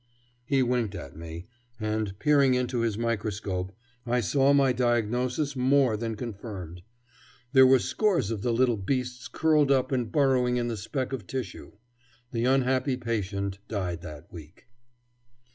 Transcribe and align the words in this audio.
He 0.47 0.63
winked 0.63 0.95
at 0.95 1.15
me, 1.15 1.45
and, 1.79 2.17
peering 2.17 2.55
into 2.55 2.79
his 2.79 2.97
microscope, 2.97 3.71
I 4.03 4.19
saw 4.19 4.51
my 4.51 4.71
diagnosis 4.73 5.55
more 5.55 5.95
than 5.95 6.15
confirmed. 6.15 6.81
There 7.53 7.67
were 7.67 7.77
scores 7.77 8.31
of 8.31 8.41
the 8.41 8.51
little 8.51 8.77
beasts 8.77 9.27
curled 9.27 9.69
up 9.71 9.91
and 9.91 10.11
burrowing 10.11 10.57
in 10.57 10.69
the 10.69 10.75
speck 10.75 11.13
of 11.13 11.27
tissue. 11.27 11.73
The 12.31 12.45
unhappy 12.45 12.97
patient 12.97 13.59
died 13.67 14.01
that 14.01 14.33
week. 14.33 14.65